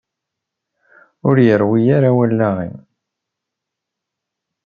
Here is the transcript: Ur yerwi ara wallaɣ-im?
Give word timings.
Ur 1.27 1.37
yerwi 1.47 1.81
ara 1.97 2.09
wallaɣ-im? 2.17 2.75